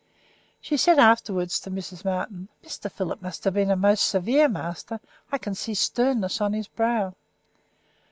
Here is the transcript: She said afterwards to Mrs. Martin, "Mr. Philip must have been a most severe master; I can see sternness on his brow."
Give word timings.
She 0.59 0.77
said 0.77 0.97
afterwards 0.97 1.59
to 1.59 1.69
Mrs. 1.69 2.03
Martin, 2.03 2.49
"Mr. 2.63 2.91
Philip 2.91 3.21
must 3.21 3.43
have 3.43 3.53
been 3.53 3.69
a 3.69 3.75
most 3.75 4.03
severe 4.07 4.49
master; 4.49 4.99
I 5.31 5.37
can 5.37 5.53
see 5.53 5.75
sternness 5.75 6.41
on 6.41 6.53
his 6.53 6.67
brow." 6.67 7.13